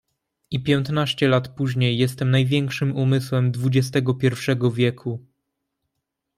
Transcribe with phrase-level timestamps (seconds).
[0.51, 5.25] I piętnaście lat później jestem największym umysłem dwudziestego pierwszego wieku.